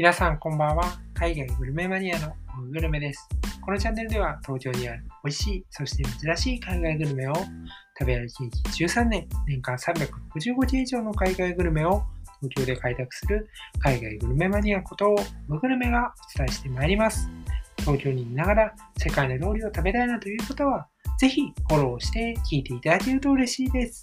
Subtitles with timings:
[0.00, 0.98] 皆さんこんばんは。
[1.12, 2.32] 海外グルメマニアの
[2.72, 3.28] グルメです。
[3.60, 8.44] このチャンネルでは東京にある美味しい、そして珍しい海外グルメを食べ歩き
[8.82, 12.02] 13年、年間365日以上の海外グルメを
[12.40, 15.14] 東京で開拓する海外グルメマニアこと
[15.50, 17.28] グルメがお伝えしてまいります。
[17.80, 20.86] 東京にいながら世界の料理を食べたいなという方は、
[21.18, 24.02] ぜひフォローして聞いていただけると嬉しいです。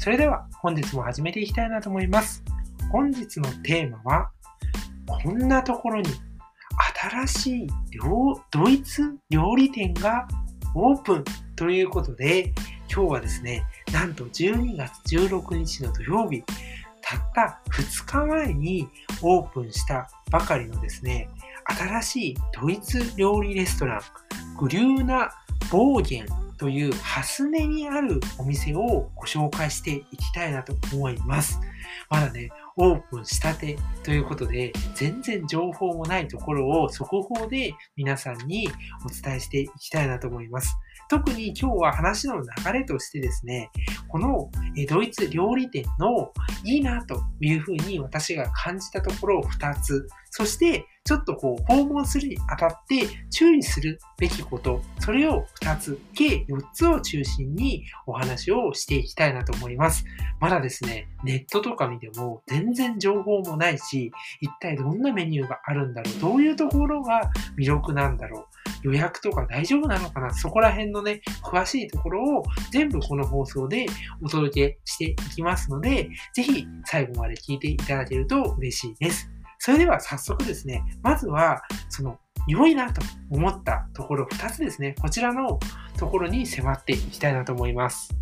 [0.00, 2.42] それでは本日も始めていきたいなと思います。
[2.90, 4.30] 本日のテーマは、
[5.06, 6.08] こんなところに
[7.10, 7.66] 新しい
[8.50, 10.26] ドイツ料理店が
[10.74, 11.24] オープン
[11.56, 12.52] ということで、
[12.92, 16.42] 今日はですね、なんと12月16日の土曜日、
[17.02, 18.88] たった2日前に
[19.20, 21.28] オープンしたばかりのですね、
[21.64, 24.00] 新しいドイツ料理レストラン、
[24.58, 25.30] グリューナ・
[25.70, 31.60] ボーゲンというハスネにあるお店をご紹介していきたいなと思います。
[32.08, 38.68] まだね、オープンしたてということで、全然情報もないところを速報で皆さんに
[39.04, 40.74] お伝えしていきたいなと思います。
[41.10, 43.70] 特に今日は話の流れとしてですね、
[44.08, 44.50] この
[44.88, 46.32] ドイツ料理店の
[46.64, 60.06] いいなというふうに私が感じたところを2つ、そしてちょっとこう訪問するにあたって注意するべきこと、それを2つ、計4つを中心にお話をしていきたいなと思います。
[60.40, 64.10] まだですね、ネットとか見ても全然情報もないし、
[64.40, 68.48] 一体どんなメニューがあるんだろう、どういうところが魅力なんだろ
[68.84, 73.84] う、予約とか大丈夫なのかなそこら辺のね、詳しいところを全部この放送で
[74.22, 79.30] お届けしていきますので、ぜひ最後まで聞いていただけると嬉しいです。
[79.64, 82.18] それでは早速ですね、まずはその
[82.48, 85.60] 良いなと思ったところ2つですね、こちらの
[85.96, 88.12] ところに迫っていきたいなと思います。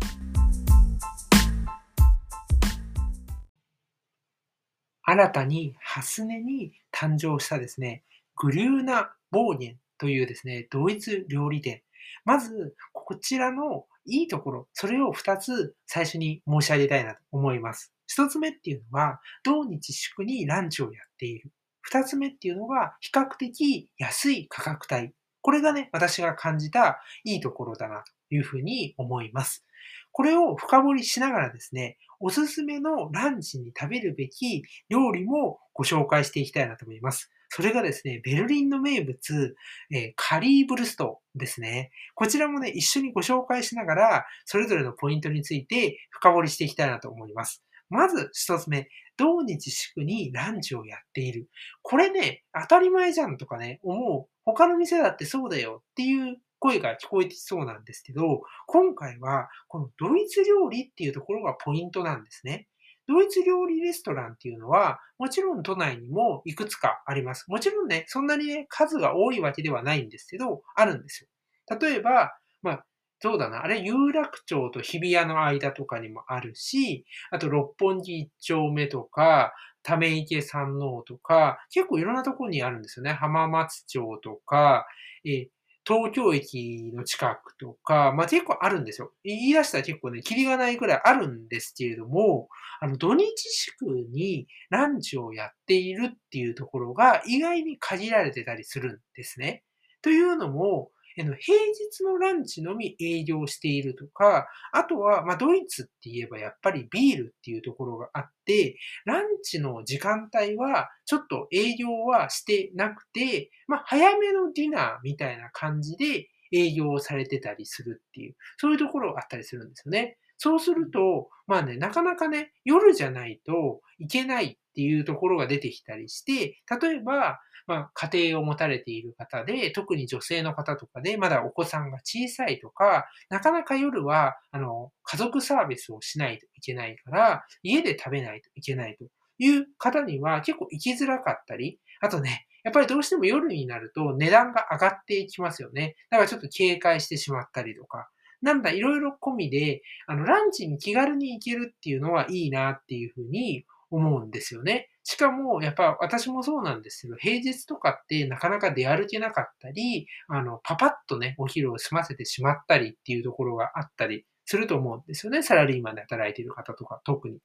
[5.01, 8.03] 新たにハスネに誕生したですね、
[8.35, 11.81] グリューナ・ボーゲンというですね、ドイツ料理店。
[12.23, 17.93] まず、こちらのいいところ、それを2つ最初に申し上げたいなと思います。
[18.17, 21.51] 1つ目っていうのは、同日祝にランチをやっている。
[21.91, 25.13] 2つ目っていうのが、比較的安い価格帯。
[25.41, 29.65] これがね、私が感じたいいところだなというふうに思います。
[30.11, 37.31] これを深掘りしながらですね、おすすめのランチに食べるべき料理もご紹介していきたいなと思います。
[37.53, 39.55] それがですね、ベルリンの名物、
[39.93, 41.91] え、カリーブルストですね。
[42.15, 47.61] こちらもね、一緒にご紹介しながら、それぞれのポイントについて深掘りしていきたいなと思います。
[47.89, 51.49] まず一つ目、同日祝にランチをやっている。
[51.81, 54.29] これね、当たり前じゃんとかね、思う。
[54.45, 62.69] 他の店だってそうだよっていう声が聞こえてきそうなんですけど、今回はこのドイツ料理っていうところがポイントなんですね。
[63.07, 67.45] ドイツ料理レストランっていうのは、もちろん都内にもいくつかあります。
[67.49, 71.77] もちろんね、そんなにね、数が多いわけではないんですけど、あるんですよ。
[71.79, 72.85] 例えば、まあ、
[73.19, 73.63] そうだな。
[73.63, 83.13] あれ、有楽町と日比谷の間とかにもあるし、あと六本木一丁目とか、ため池山王とか、結構いろんなところにあるんですよね。
[83.13, 84.85] 浜松町とか、
[85.25, 85.47] え
[85.85, 89.11] 東京駅の近くとか、まあ、結構あるんですよ。
[89.23, 92.49] 言い出したら結構ね、キリがないくらいあるんですけれども、
[92.79, 99.63] あの、土日祝にランチをやっているっていうところが意外に限られてたりするんですね。
[100.01, 120.17] というのも、平日のランチのみ営業しているとか、あとは、ま、ドイツって言えばやっぱりビールっていうところがあって、ランチの時間帯はちょっと営業はしてなくて、ま、早めのディナーみたいな感じで営業されてたりするっていう、そういうところがあったりするんですよね。
[120.37, 139.05] そうすると、まあね、なかなかね、夜じゃないといけないっていうところが出てきたりして、例えば、まあ、家庭を持たれている方で、特に女性の方とかで、まだお子さんが小さいとか、なかなか夜は、あの、家族サービスをしないといけないから、家で食べないといけないと
[139.37, 145.95] いう方には結構行きづらかったり、あとね、やっぱりどうしても夜になると値段が上がっていきますよね。
[146.09, 148.09] だからちょっと警戒してしまったりとか。
[148.41, 154.89] なんだ、いろいろ込みで、あの、ランチに気軽に行けるっていうのはいいなっていうふうに思うんですよね。
[155.03, 165.43] しかも、やっぱ私もそうなんですけど、平日とかってなかなか出歩けなかったり、あの、パパッとね、お昼を済ませてしまったりっていうところがあったりすると思うんですよね。
[165.43, 167.37] サラリーマンで働いている方とか、特に。
[167.37, 167.39] っ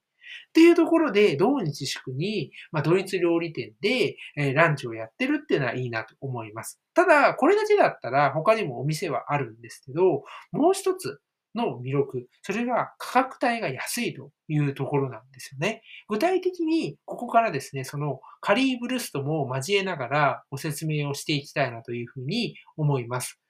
[0.52, 6.80] ていうところで、同日祝に、まあ、ドイツ料理店で、えー、ランチをやってるっていうのはいいなと思います。
[6.94, 11.20] ただ、これだけだったら他にもお店はあるんですけど、もう一つ、
[11.56, 15.82] の魅力、それが価格帯が安いというところなんですよね。
[16.08, 23.40] 具体的にここからですね、そのカリーブルストも交えながらご説明をしていきたいなというふうに思います。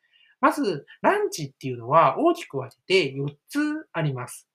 [0.41, 4.49] まず、ランチっていうのは大きく分けて4つあります。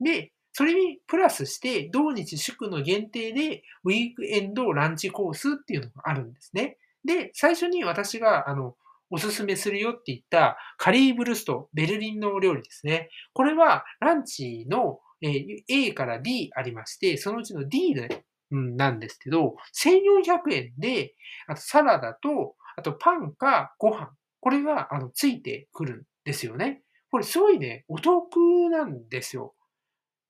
[0.00, 6.78] で、それにプラスして、同日祝の限定で、ウィークエンドランチコースっていうのがあるんですね。
[7.04, 8.76] で、最初に私が、あの、
[9.14, 13.10] おすすめするよって言ったカリーブルスト、ベルリンのお料理ですね。
[13.32, 21.14] これはランチの、A から D ありまして、そのうちの D で、うん、なんですけど、1400円で、
[21.46, 26.82] あとサラダと、あとパンかご飯、これがあのついてくるんですよね。
[27.12, 28.36] これすごいね、お得
[28.68, 29.54] なんですよ。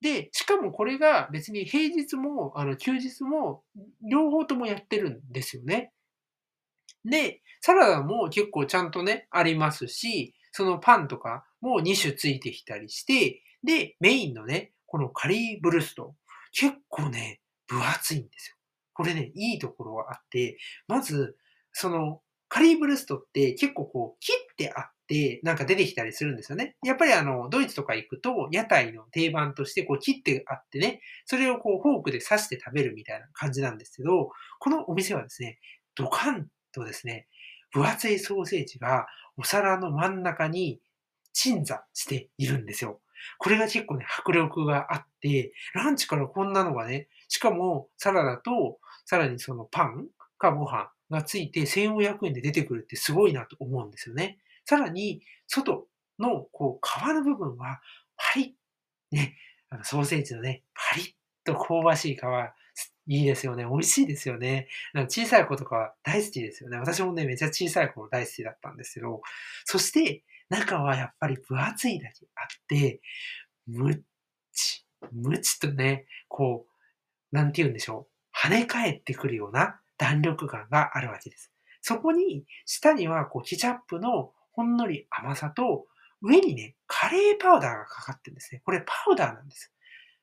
[0.03, 3.63] で、しかもこれが別に平日も、あの、休日も、
[4.07, 5.94] 両方ともやってるんですよね。
[7.05, 16.15] で、サラダも結構ちゃんとね、ありますし、そのパンとかも2種ついてきたりして、で、メインのね、このカリーブルスト、
[16.53, 18.57] 結構ね、分厚いんですよ。
[18.93, 21.37] これね、いいところがあって、まず、
[21.73, 26.77] その、カリーブルストって結構こう、切ってあって、なんか出てきたりするんですよね。
[26.85, 34.31] やっぱりあの、ドイツとか行くと、屋台の定番としてこう切ってあってね、それをこう、フォークで刺して食べるみたいな感じなんですけど、
[34.61, 35.59] このお店はですね、
[35.97, 37.26] ドカンとですね、
[37.73, 39.06] 分厚いソーセージが
[39.37, 40.81] お皿の真ん中に
[41.32, 43.00] 鎮座しているんですよ。
[43.38, 50.06] これが結構ね、迫力があって、ランチからこんなのがね、しかもサラダと、さらにそのパン
[50.38, 54.38] かご飯がついて1500円で出てくるってすごいなと思うんですよね。
[54.65, 55.87] さらに、外
[56.19, 57.81] のこう皮の部分は
[58.17, 58.56] パリ
[59.12, 59.37] ッ、ね、
[59.70, 62.20] あのソーセージのね、パリッと香ばしい皮
[63.06, 63.65] いいですよね。
[63.65, 64.69] 美味しいですよね。
[64.93, 66.79] なんか小さい子とか大好きですよね。
[66.79, 69.23] 私もね、めちゃ小さい頃大好きだったんですけど、
[69.65, 73.01] そして、中はやっぱり分厚いだけあって、
[73.67, 74.01] むっ
[74.53, 76.67] ち、むちとね、こ
[77.33, 78.47] う、なんて言うんでしょう。
[78.47, 81.53] 跳ね返ってくるような弾力感があるわけです。
[81.81, 85.87] そこに、下にはこう、ケチャップのほんのり甘さと、
[86.23, 88.62] 上にね、カレーパウダーがかかってるんですね。
[88.65, 89.73] これパウダーなんです。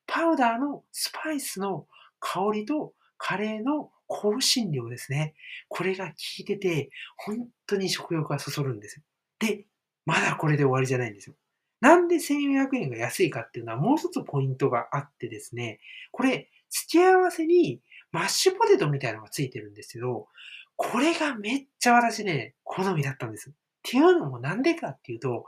[0.08, 1.88] パウダーのスパイスの
[2.22, 5.34] 香りとカレーの香辛料ですね。
[5.68, 9.04] これが効いてて、本当に食欲がそそるんですよ。
[9.40, 9.66] で、
[10.06, 11.36] まだこれで終わりじゃないんですよ。
[11.82, 15.80] なんで1400円が安いかっていうのはもう一つポイントがあってですね、
[16.12, 17.82] これ、付き合わせに
[18.12, 20.28] マッシュポテトみたいなのがついてるんですけど、
[20.76, 23.50] これがめっちゃ私ね、好みだったんです。
[23.50, 23.54] っ
[23.84, 25.46] ていうのもなんでかっていうと、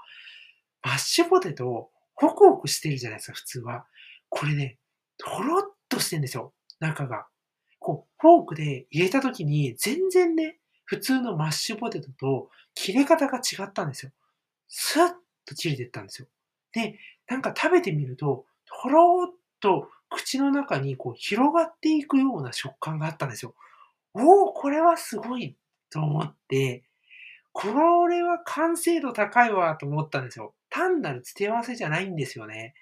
[0.83, 3.85] マッシュポテト、ホクホクしてるじゃないですか、普通は。
[4.29, 4.77] これね、
[5.17, 6.53] とろっとしてるんですよ。
[6.83, 7.25] 中が。
[7.79, 14.11] こう、フォークで入れた時に、全然ね、普通のマッシュポテトと切れ方が違ったんですよ。
[14.67, 15.13] スッ
[15.45, 16.27] と切れてったんですよ。
[16.73, 23.55] で、なんか食べてみると、とろーっと口の中にこう広がっていくような食感があったんですよ。
[24.13, 25.55] おお、これはすごい
[25.89, 26.83] と思って、
[27.51, 30.53] これは完成度高いわと思ったんですよ。
[30.69, 32.73] 単なる付け合わせじゃないんですよね。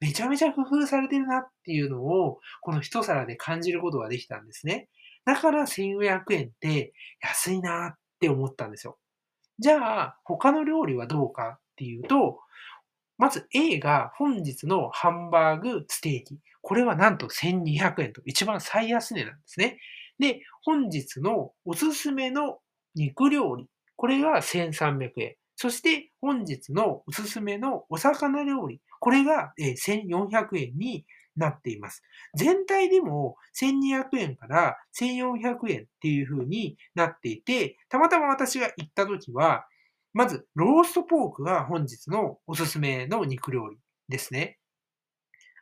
[0.00, 4.88] めちゃめちゃ工夫されてるなっていうのを、この一皿で感じることができたんですね。
[5.24, 8.98] だから1500円って安いなって思ったんですよ。
[9.58, 12.40] じゃあ、他の料理はどうかっていうと、
[13.18, 16.38] まず A が本日のハンバーグステーキ。
[16.60, 19.78] これはなんと1200円と一番最安値なんですね。
[20.18, 22.58] で、本日のおすすめの
[22.94, 23.68] 肉料理。
[23.96, 25.36] これが1300円。
[25.56, 28.80] そして本日のおすすめのお魚料理。
[29.00, 31.04] これが1400円に
[31.36, 32.02] なっています。
[32.34, 39.66] 全体でも1200円から1400円っていう風になっていて、たまたま私が行った時は、
[40.12, 44.58] まずローストポークが本日のおすすめの肉料理ですね。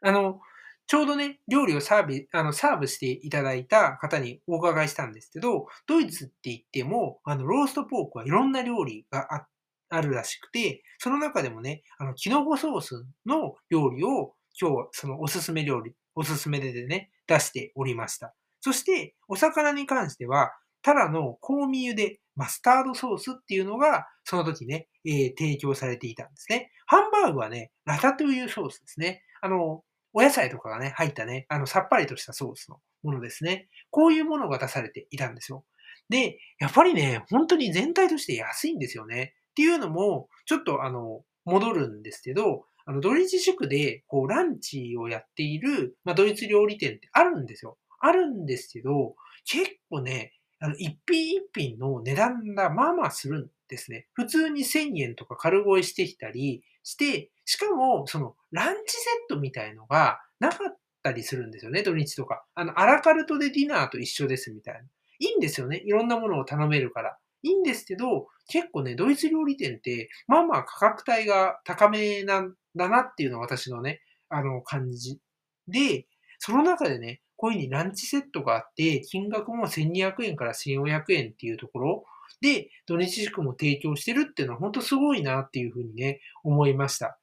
[0.00, 0.40] あの、
[0.86, 9.48] ちょうどね、料理をサービあのサーブしていただいた方にお伺いしたんですけど、ドイツって言っても、あの、ローストポークはいろんな料理があっ
[9.94, 18.34] あるらしくて、その中でもね、あの、キノコソースの料理を今日はそのおすすめ料理、おすすめでね、出しておりました。
[18.60, 26.70] そして、お魚に関しては、タラの香味茹でマスタードソースっていうのが、その時ね、えー、提供されていたんですね。
[26.86, 29.22] ハンバーグはね、ラタトゥイユソースですね。
[29.40, 29.82] あの、
[30.12, 33.68] お野菜とかがね、入ったね、あの、さっぱりとしたソースのものですね。
[33.90, 35.64] こういうものが出されていたんですよ。
[36.08, 39.34] で、やっぱりね、本当に全体として安いんですよね。
[39.54, 47.78] っていうのも、ちょっとあの、戻るんですけど、あの、ドイツ宿で、こう、ランチをやっている、まあ、ドイツ料理店ってあるんですよ。
[48.00, 54.08] あるんですけど、結構ね、あの、一品一品の値段がまあまあするんですね。
[54.12, 62.44] 普通に1000円とか軽声してきたりして、しかも、その、ランチセットみたいのがなかったりするんですよね、土日とか。
[62.54, 64.80] あの、アラカルトでディナーと一緒ですみたいな。
[65.20, 65.82] いいんですよね。
[65.84, 67.18] いろんなものを頼めるから。
[67.44, 75.20] いいんですけど、結構ね、ドイツ料理店って、まあまあ価格帯が高めなんだなっていうのが私のね、あの、感じ。
[75.68, 76.06] で、
[76.38, 82.04] その中でね、こういうふうにランチセットがあって、金額も1200円から1400円っていうところ
[82.40, 87.18] で、土日祝も提供してるっていうのは本当すごいなっていうふうにね、思いました。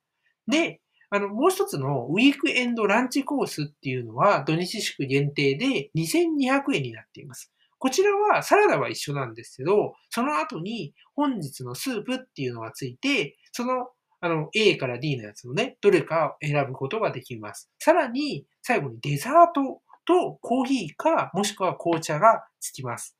[0.47, 7.51] で、あの、もう一つのウィークエンドランチコースっていうのは土日祝限定で2200円になっています。
[7.81, 13.87] こちらはサラダは一緒なんですけど、その後に本日のスープっていうのがついて、その
[14.19, 17.71] あの A から D のやつのね、どれかを選ぶことができます。
[17.79, 23.17] さらに、最後にデザートとコーヒーか、もしくは紅茶がつきます。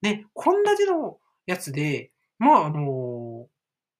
[0.00, 3.46] ね、こんだけのやつで、まあ、あの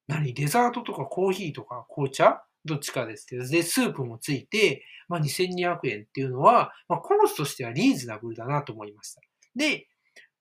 [0.06, 2.42] 何、デザートとかコーヒーとか紅茶？
[2.64, 9.20] どっちかですけど、で、スープもついて、まあ、2200円っていうのは、まあ、コースとしてはリーズナブルだなと思いました。
[9.54, 9.86] で、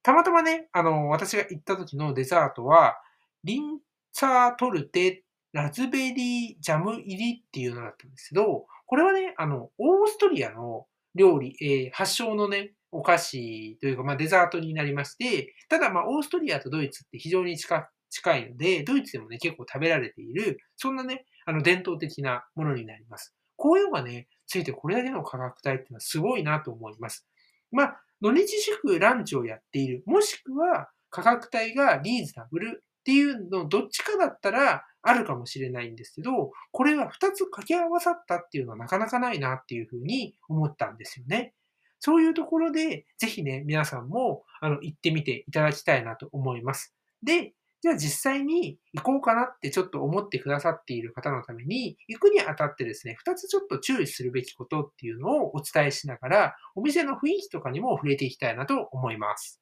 [0.08, 2.96] たまたまね、あの、私が行った時のデザートは、
[3.44, 3.80] リン
[4.14, 23.36] ツァートルテ、ラズベリージャム入りっていうのだったんですけど、これはね、あの、オーストリアの料理、えー、発祥のね、お菓子というか、まあ、デザートになりまして、ただ、まあ、オーストリアとドイツって非常に近近いので、ドイツでもね、結構食べられている、そんなね、あの、伝統的なものになります。
[23.58, 27.28] こういうのがね、ついてこれだけの価格帯っていうのはすごいなと思います。
[27.72, 41.54] まあ、土日祝ランチをやっている、もしくは価格帯がリーズナブルっていうのどっちかだったらあるかもしれないんですけど、これは2つ掛け合わさったっていうのはなかなかないなっていうふうに思ったんですよね。
[42.00, 46.94] そういうところで、ぜひね、皆さんもあの行ってみていただきたいなと思います。
[47.24, 47.54] で、
[47.88, 59.62] じゃあ実際に行こうかなってちょっと思ってくださっている方のために、行くにあたってですね、二つちょっと注意するべきことっていうのをお伝えしながら、お店の雰囲気とかにも触れていきたいなと思います。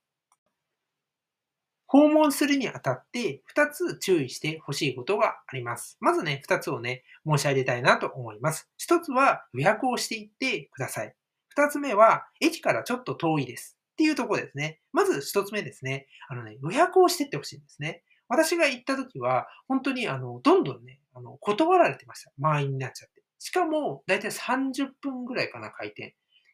[1.85, 5.97] 訪問するにあたって二つ注意してほしいことがあります。
[5.99, 8.67] まずね、二つをね、申し上げたいなと思います。
[8.75, 11.13] 一つは予約をしていってください。
[11.49, 13.77] 二つ目は、駅からちょっと遠いです。
[13.93, 14.81] っていうところですね。
[14.91, 16.07] まず一つ目ですね。
[16.27, 18.03] あのね、予約をしてってほしいんですね。
[18.27, 22.31] 私が行った時は、本当にあの、どんどんね、あの、断られてました。
[22.37, 23.23] 満員になっちゃって。
[23.39, 26.09] しかも、だいたい30分ぐらいかな、開店。
[26.09, 26.11] っ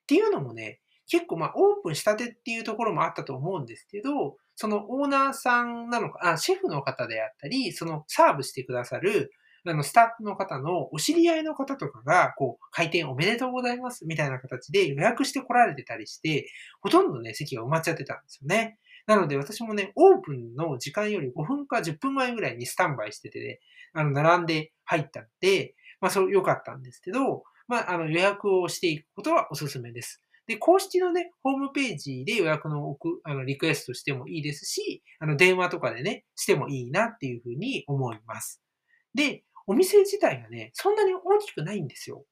[0.08, 9.32] ていうのもね、結構まあ、オープンしたてっていうところもあったと思うんですけど、そのオーナーさんなのか、あ、シェフの方であったり、そのサーブしてくださる、
[9.66, 16.48] あの、スタッフの方のお知り合いの方とかが、こう、開店おめでとうございますみたいな形で予約して来られてたりして、
[16.82, 18.80] ほとんどね、席が埋まっちゃってたんですよね。
[19.08, 23.60] なので私もね、オープンの時間より5分か10分前ぐらいにスタンバイしててね、
[23.94, 30.22] あの、並んで入ったんで、まあ、そう良かったんですけど、まあ、あの、予約をしていくことはおすすめです。
[30.48, 38.62] で、公式のね、ホームページで予約の置く、あの、リクエストしてもいいですし、あの、電話とかでね、してもいいなっていうふうに思います。
[39.14, 42.26] で、お店自体がね、そんなに大きくないんですよ。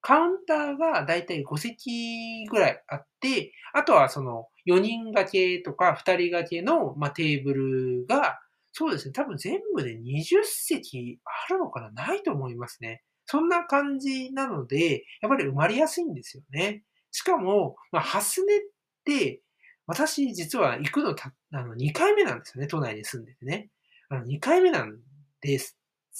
[0.00, 8.40] カウンターがだいたい5席ぐらいあって、あとはその4人掛けとか2人掛けの、まあ、テーブルが、
[8.72, 11.90] そうですね、多分全部で20席あるのかな？
[11.90, 13.02] ないと思いますね。
[13.26, 16.82] そんな感じなので、やっぱり生まれやすいんですよね。
[17.12, 18.60] しかも、まあ、ハスネっ
[19.04, 19.42] て、
[19.86, 23.70] 私実は行くのたあの2回目なんですよね、都内に住んでてね。
[24.08, 24.98] あの2回目なん
[25.40, 25.76] です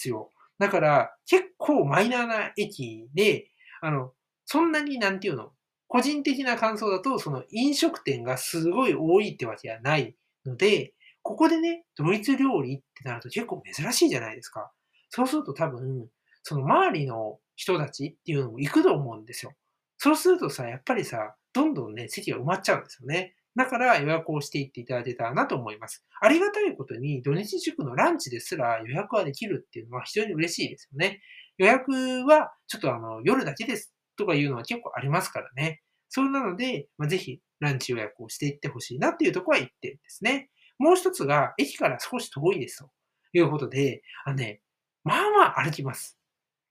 [0.09, 0.31] よ。
[0.59, 4.13] だから、結構マイナーな駅で、あの、
[4.45, 5.53] そんなになんていうの、
[5.91, 10.15] 個人的な感想だと、その飲食店がすごい多いってわけはない
[10.47, 14.71] ので、ここでね、ドイツ料理ってなると結構珍しいじゃないですか。
[15.09, 16.07] そうすると多分、
[16.45, 19.53] その周りの人たちっていうのも行くと思うんですよ。
[19.99, 23.35] そうするとさ、やっぱりさ、どんどんね、席が埋まっちゃうんですよね。
[23.57, 26.05] だから予約をしていっていただけたらなと思います。
[26.21, 31.21] ありがたいことに土日塾のランチですら予約はできるっていうのは非常に嬉しいですよね。
[31.59, 31.91] 予約
[32.27, 35.83] はちょっとあの夜だけですとかいうのは結構ありますからね。
[36.09, 40.51] そうなので、まあ、ぜひランチ予約をしていってほしいなっていうところは1点ですね。
[40.79, 42.91] もう一つが駅から少し遠いですと
[43.33, 44.61] いうことで、あのね、
[45.05, 46.19] まあまあ歩きます。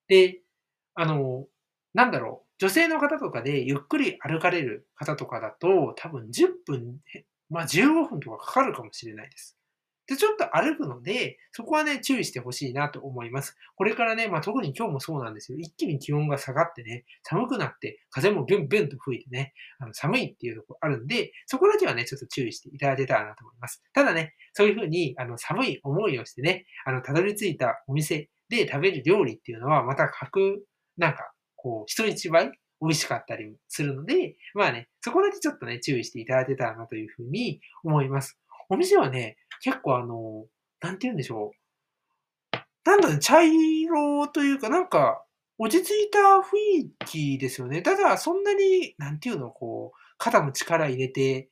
[0.08, 0.42] で、
[0.96, 1.46] あの、
[1.94, 2.50] なんだろう。
[2.60, 6.98] 女性の方とかでゆっくり歩かれる方とかだと、多分10分、
[7.50, 9.59] まあ15分とかかかるかもしれないです。
[10.10, 13.56] で、ちょっと歩くので、そこはね、注意してほしいなと思います。
[13.76, 15.60] これからね、まあ特に今日もそうなんですよ。
[15.60, 23.84] 一気に気温が下がってね、寒くなって、風もビュンビュンと吹いてね、あの寒いっていうとこあるんで、そこだけはね、ちょっと注意していただけたらなと思います。
[23.94, 30.64] ただね、そういうふうに、あの、寒い思いをしてね、あの、たどり着いたお店で食べる料理っていうのは、また格、
[30.98, 32.52] なんか、こう、人一倍
[32.82, 38.40] 美味しかったりするので、まあね、そこだけちょっとね、注意していただけたらなというふうに思います。
[38.70, 40.46] お店はね、結構あの、
[40.82, 41.60] なんて言うんでしょう。
[42.86, 45.24] なんだね、茶色というか、なんか、
[45.58, 47.82] 落ち着いた雰囲気ですよね。
[47.82, 51.50] ただ、そんなに、なんていうの、こう、肩の力入れて、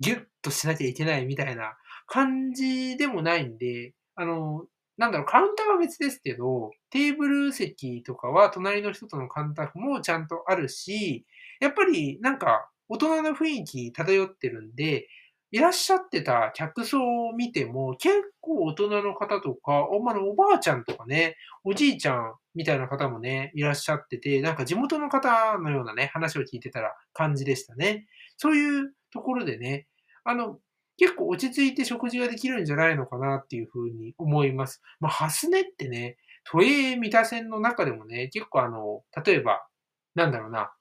[0.00, 4.66] ギュッとしなきゃいけないみたいな感じでもないんで、あの、
[4.98, 11.26] なんだろう、カウンターは別ですけど、テーブル席とかは隣の人との感覚もちゃんとあるし、
[11.60, 15.08] やっぱりなんか大人の雰囲気漂ってるんで、
[15.52, 28.06] いらっしゃってた客層を見ても、結構大人の方とか、おまのおばあちゃんとかね、おじいちゃんみたいな方もね、いらっしゃってて、なんか地元の方のようなね、話を聞いてたら感じでしたね。
[28.38, 29.86] そういうところでね、
[30.24, 30.58] あの、
[30.96, 34.80] 結構落ち着いて食事ができるんじゃないのかなっていうふうに思います。
[35.00, 39.66] まあ、ハスネってね、都営三田線の中でもね、結構あの、例えば、
[40.14, 40.72] なんだろうな、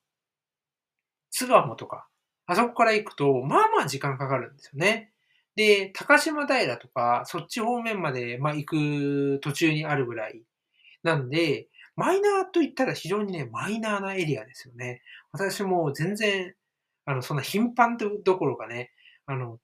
[1.32, 2.08] 巣鴨とか、
[2.54, 5.12] あそこから行くと、まあまあ時間かかるんですよね。
[5.56, 10.44] で、高島平とか、そっち方面まで、まあ、行く途中にあるぐらい。
[11.04, 15.02] なんで、マイナーと言ったら非常にね、マイナーなエリアですよね。
[15.32, 16.56] 私も全然、
[17.06, 18.92] あの、そんな頻繁とどころかね、
[19.26, 19.60] あの、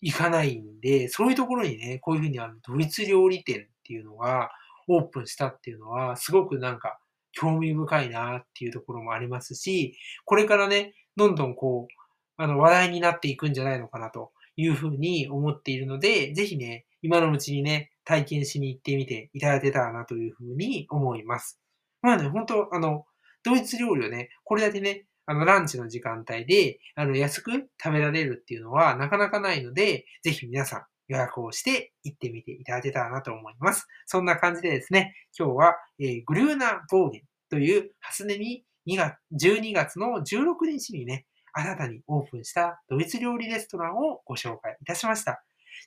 [0.00, 4.50] 行かないんで、そういうところにね、こういうふうにあの、ドイツ料理店っていうのが
[4.88, 6.98] オープンしたっていうのは、すごくなんか
[7.32, 11.95] 興味深いなっていうところもありますし、これからね、どんどんこう、
[12.36, 21.60] あの、話題になっていくんじゃないのかなというふうに思っているので、ぜひね、今のうちにね、体験しに行ってみていただけたらなというふうに思います。
[22.02, 23.04] まあね、本当あの、
[23.42, 27.50] ドイツ料理をね、これだけね、あの、ランチの時間帯で、あの、安く
[27.82, 33.86] 食べられるっていうのはなかなかないので、ぜひ皆さん予約をして行ってみていただけたらなと思います。
[34.06, 41.26] そんな感じでですね、今日は、えー、グルーナ・ボーゲンというハスネに2月、12月の16日にね、
[41.58, 45.42] 新たにオープンしたドイツ料理レストランをご紹介いたしました。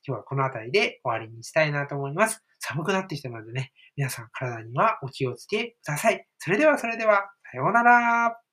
[0.06, 2.44] 今日はこの辺りで終わりにしたいなと思います。
[2.60, 6.26] 寒くなってきたのでね、皆さん体にはお気をつけください。
[6.40, 8.49] それではそれでは、さようなら。